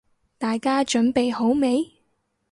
[0.39, 1.91] 大家準備好未？